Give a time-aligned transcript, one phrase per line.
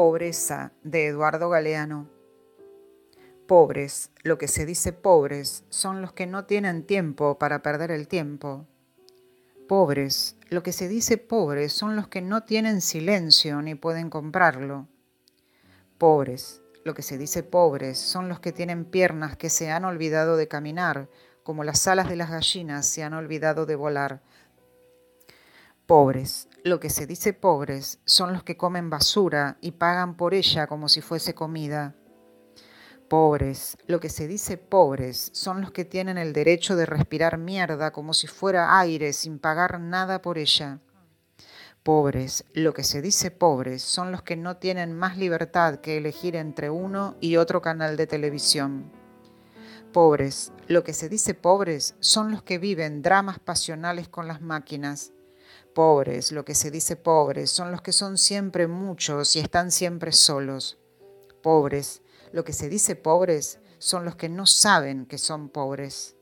[0.00, 2.08] Pobreza de Eduardo Galeano.
[3.46, 8.08] Pobres, lo que se dice pobres, son los que no tienen tiempo para perder el
[8.08, 8.66] tiempo.
[9.68, 14.88] Pobres, lo que se dice pobres, son los que no tienen silencio ni pueden comprarlo.
[15.98, 20.36] Pobres, lo que se dice pobres, son los que tienen piernas que se han olvidado
[20.36, 21.08] de caminar,
[21.42, 24.22] como las alas de las gallinas se han olvidado de volar.
[25.86, 30.66] Pobres, lo que se dice pobres, son los que comen basura y pagan por ella
[30.66, 31.96] como si fuese comida.
[33.08, 37.90] Pobres, lo que se dice pobres, son los que tienen el derecho de respirar mierda
[37.90, 40.78] como si fuera aire sin pagar nada por ella.
[41.82, 46.36] Pobres, lo que se dice pobres, son los que no tienen más libertad que elegir
[46.36, 48.99] entre uno y otro canal de televisión.
[49.92, 55.12] Pobres, lo que se dice pobres, son los que viven dramas pasionales con las máquinas.
[55.74, 60.12] Pobres, lo que se dice pobres, son los que son siempre muchos y están siempre
[60.12, 60.78] solos.
[61.42, 66.14] Pobres, lo que se dice pobres, son los que no saben que son pobres.